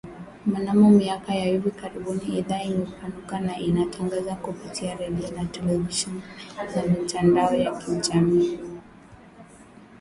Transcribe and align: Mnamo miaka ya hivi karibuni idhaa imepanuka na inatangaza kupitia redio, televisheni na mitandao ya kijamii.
Mnamo 0.45 0.89
miaka 0.89 1.33
ya 1.35 1.45
hivi 1.45 1.71
karibuni 1.71 2.39
idhaa 2.39 2.61
imepanuka 2.61 3.39
na 3.39 3.57
inatangaza 3.59 4.35
kupitia 4.35 4.95
redio, 4.95 5.45
televisheni 5.51 6.21
na 6.75 6.83
mitandao 6.83 7.53
ya 7.55 7.71
kijamii. 7.75 8.59